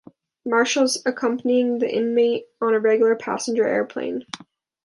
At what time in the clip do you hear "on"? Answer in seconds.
2.59-2.73